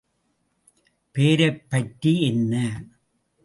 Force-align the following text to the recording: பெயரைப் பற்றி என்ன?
பெயரைப் 1.11 1.69
பற்றி 1.69 2.21
என்ன? 2.21 2.55